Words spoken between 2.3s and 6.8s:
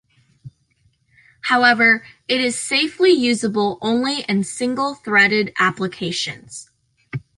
is safely usable only in single-threaded applications.